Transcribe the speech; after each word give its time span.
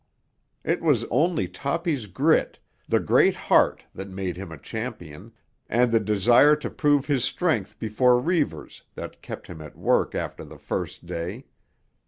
It 0.63 0.81
was 0.81 1.03
only 1.11 1.47
Toppy's 1.47 2.07
grit—the 2.07 2.99
"great 3.01 3.35
heart" 3.35 3.83
that 3.93 4.07
had 4.07 4.15
made 4.15 4.35
him 4.35 4.51
a 4.51 4.57
champion—and 4.57 5.91
the 5.91 5.99
desire 5.99 6.55
to 6.55 6.71
prove 6.71 7.05
his 7.05 7.23
strength 7.23 7.77
before 7.77 8.17
Reivers 8.19 8.81
that 8.95 9.21
kept 9.21 9.45
him 9.45 9.61
at 9.61 9.77
work 9.77 10.15
after 10.15 10.43
the 10.43 10.57
first 10.57 11.05
day. 11.05 11.45